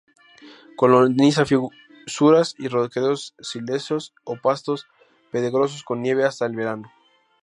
[0.77, 4.87] Coloniza fisuras y roquedos silíceos o pastos
[5.29, 6.91] pedregosos con nieve hasta el verano.